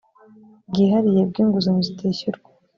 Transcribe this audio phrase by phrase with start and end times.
[0.69, 2.49] bwihariye bw inguzanyo zitishyurwa